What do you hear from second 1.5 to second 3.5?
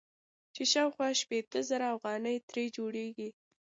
زره افغانۍ ترې جوړيږي.